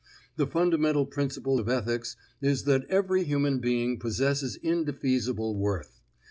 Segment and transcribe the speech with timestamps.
[0.35, 6.01] The fundamental principle of Ethics is that every human being possesses indefeasible worth.